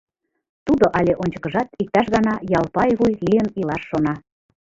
[0.65, 4.13] Тудо але ончыкыжат иктаж гана ялпай вуй лийын илаш шона.